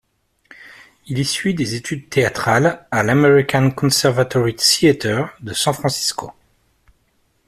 [1.05, 6.33] Il y suit des études théâtrales à l'American Conservatory Theater de San Francisco.